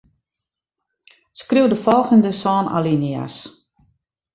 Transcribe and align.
Skriuw 1.39 1.67
de 1.71 1.77
folgjende 1.85 2.31
sân 2.41 2.63
alinea's. 2.77 3.37